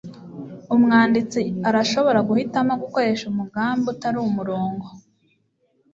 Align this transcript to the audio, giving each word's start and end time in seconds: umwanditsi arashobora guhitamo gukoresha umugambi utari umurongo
umwanditsi 0.75 1.41
arashobora 1.69 2.19
guhitamo 2.29 2.73
gukoresha 2.83 3.23
umugambi 3.27 3.83
utari 3.93 4.17
umurongo 4.27 4.85